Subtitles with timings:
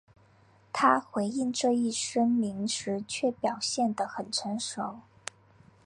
[0.73, 5.01] 他回应这一声明时却表现得很成熟。